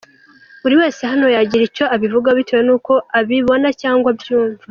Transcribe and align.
Buri 0.61 0.75
wese 0.81 1.01
hano 1.11 1.25
yagira 1.35 1.63
icyo 1.69 1.85
abivugaho 1.95 2.35
bitewe 2.39 2.61
n’uko 2.65 2.93
abibona 3.19 3.67
cyangwa 3.81 4.07
abyumva. 4.13 4.59